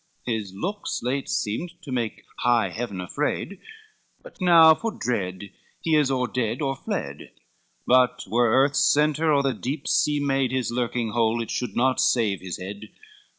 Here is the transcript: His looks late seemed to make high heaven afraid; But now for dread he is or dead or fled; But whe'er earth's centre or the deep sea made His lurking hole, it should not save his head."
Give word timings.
His 0.25 0.51
looks 0.55 1.01
late 1.03 1.29
seemed 1.29 1.73
to 1.83 1.91
make 1.91 2.25
high 2.39 2.69
heaven 2.69 2.99
afraid; 2.99 3.59
But 4.23 4.41
now 4.41 4.73
for 4.73 4.91
dread 4.91 5.51
he 5.79 5.95
is 5.95 6.09
or 6.09 6.27
dead 6.27 6.59
or 6.59 6.75
fled; 6.75 7.29
But 7.85 8.23
whe'er 8.25 8.49
earth's 8.49 8.79
centre 8.79 9.31
or 9.31 9.43
the 9.43 9.53
deep 9.53 9.87
sea 9.87 10.19
made 10.19 10.51
His 10.51 10.71
lurking 10.71 11.09
hole, 11.11 11.39
it 11.39 11.51
should 11.51 11.75
not 11.75 11.99
save 11.99 12.41
his 12.41 12.57
head." 12.57 12.89